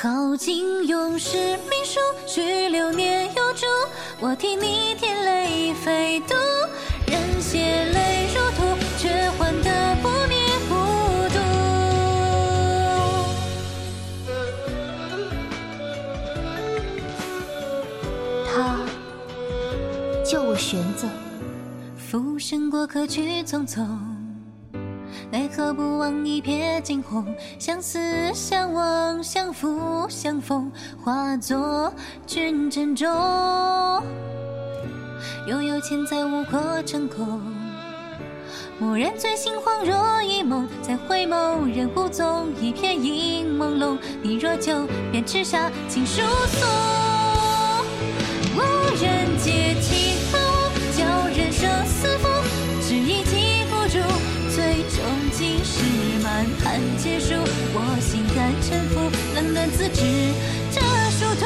[0.00, 1.36] 好景永世
[1.68, 3.66] 命数，许流年有主，
[4.20, 6.36] 我替你添泪飞渡，
[7.08, 10.38] 任血泪如土，却换得不灭
[10.68, 10.76] 孤
[11.34, 11.40] 独。
[18.46, 18.78] 他
[20.24, 21.08] 叫我玄子，
[21.96, 23.84] 浮生过客去匆匆。
[25.30, 27.26] 奈何不忘一瞥惊鸿，
[27.58, 27.98] 相思
[28.34, 30.70] 相望，相扶相逢，
[31.02, 31.92] 化作
[32.26, 33.06] 君珍重。
[35.46, 37.40] 悠悠千载无过成空，
[38.80, 43.98] 蓦然醉醒恍若一梦，再回眸人无踪，一片影朦胧。
[44.22, 47.07] 你若久，便痴下情书送。
[56.78, 57.34] 满盘皆输，
[57.74, 60.00] 我心甘沉浮，冷暖自知。
[60.70, 61.44] 这殊途，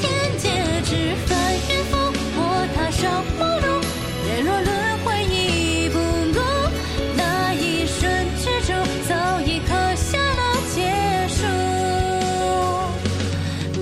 [0.00, 0.50] 天劫
[0.82, 1.94] 之翻云覆，
[2.36, 2.40] 我
[2.74, 3.66] 踏上陌路，
[4.24, 4.68] 跌落轮
[5.04, 5.96] 回已不
[6.34, 6.40] 顾。
[7.16, 8.72] 那一瞬之珠，
[9.08, 10.42] 早已刻下了
[10.74, 10.76] 结
[11.28, 11.46] 束。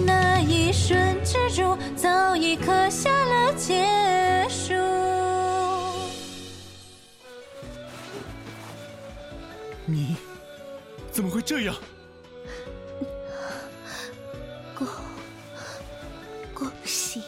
[0.04, 3.82] 那一瞬之珠，早已刻下了结
[4.50, 4.74] 束。
[9.84, 10.16] 你
[11.12, 11.76] 怎么会这样？
[14.74, 14.88] 恭
[16.54, 17.22] 恭喜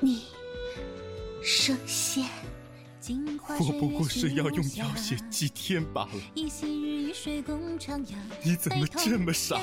[0.00, 0.26] 你
[1.42, 2.26] 升仙！
[3.58, 6.10] 我不过是要用药血祭天罢了。
[6.34, 6.48] 你
[8.56, 9.56] 怎么这么傻？
[9.58, 9.62] 谢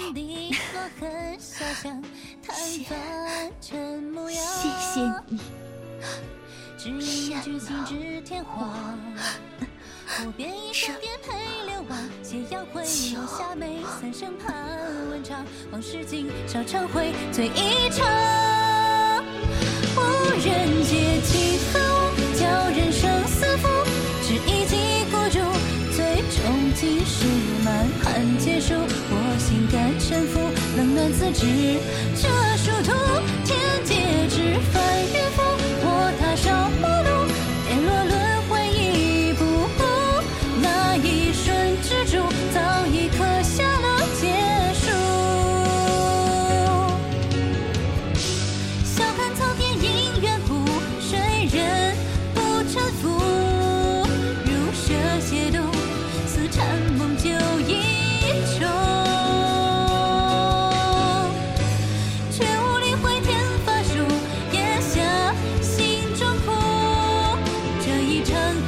[4.94, 5.00] 谢
[6.90, 8.98] 你，天荒。
[11.90, 11.96] 我
[12.28, 12.84] 便一生颠沛流亡，斜阳回。
[12.84, 12.86] 眸
[13.38, 14.54] 下眉，三生盼
[15.10, 18.06] 问长，往事今少常回，醉一场。
[19.96, 20.00] 无
[20.44, 23.68] 人解其何物，教人生死负，
[24.22, 24.76] 只一击
[25.10, 25.40] 孤注，
[25.96, 27.26] 最终尽是
[27.64, 28.74] 满盘皆输。
[28.76, 30.40] 我心甘沉浮，
[30.78, 31.46] 冷暖自知，
[32.16, 32.28] 这
[32.58, 32.92] 殊途，
[33.46, 33.96] 天劫
[34.30, 34.60] 之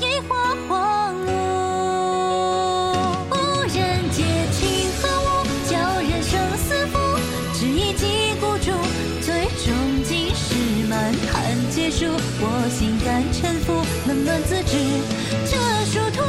[0.00, 1.30] 一花黄路。
[3.30, 3.76] 无人
[4.10, 4.60] 解情
[5.00, 5.26] 何物，
[5.68, 6.98] 教人生死负，
[7.54, 8.70] 只一击孤注，
[9.20, 10.54] 最终尽是。
[10.88, 12.06] 满盘皆输，
[12.40, 14.78] 我心甘沉浮，冷暖自知。
[15.44, 15.56] 这
[15.90, 16.22] 殊途，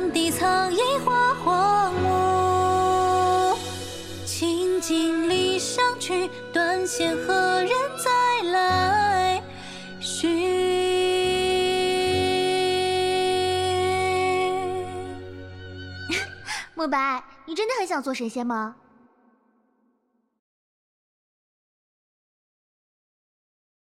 [0.00, 3.54] 满地苍野花荒芜。
[4.24, 7.68] 情尽离殇去，断线何人
[8.02, 8.10] 再
[8.50, 9.42] 来
[10.00, 10.26] 续？
[16.74, 18.76] 慕白，你真的很想做神仙吗？